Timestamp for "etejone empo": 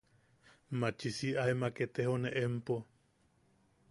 1.85-2.75